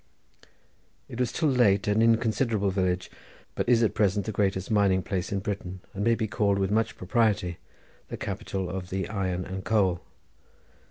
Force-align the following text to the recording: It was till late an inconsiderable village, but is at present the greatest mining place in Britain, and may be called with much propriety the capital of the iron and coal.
It 1.07 1.19
was 1.19 1.31
till 1.31 1.47
late 1.49 1.87
an 1.87 2.01
inconsiderable 2.01 2.71
village, 2.71 3.11
but 3.53 3.69
is 3.69 3.83
at 3.83 3.93
present 3.93 4.25
the 4.25 4.31
greatest 4.31 4.71
mining 4.71 5.03
place 5.03 5.31
in 5.31 5.41
Britain, 5.41 5.79
and 5.93 6.03
may 6.03 6.15
be 6.15 6.27
called 6.27 6.57
with 6.57 6.71
much 6.71 6.97
propriety 6.97 7.59
the 8.07 8.17
capital 8.17 8.67
of 8.67 8.89
the 8.89 9.07
iron 9.09 9.45
and 9.45 9.63
coal. 9.63 10.01